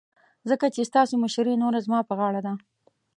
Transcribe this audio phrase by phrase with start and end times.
[0.49, 2.53] ځکه چې ستاسو مشرې نوره زما په غاړه ده.